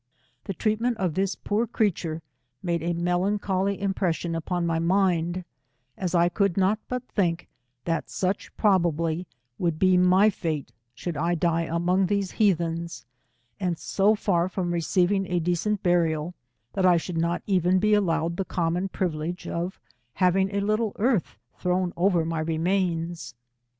[0.45, 2.23] The treatment of this poor creature
[2.63, 5.45] made a melancholy impression upon my mind,
[5.95, 7.47] as I could not but think,
[7.85, 9.25] that such proba bly>
[9.59, 13.05] would be my fate should I die among these heathens,
[13.59, 16.33] and so far from receiving a decent burial,
[16.73, 19.79] that I should not even be allowed the common privilege of
[20.15, 23.35] having a little earth thrown over my remains.